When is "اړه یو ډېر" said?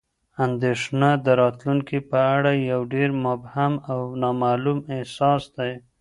2.35-3.09